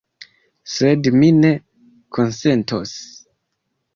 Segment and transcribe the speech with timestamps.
[0.75, 1.51] Sed mi ne
[2.17, 2.97] konsentos.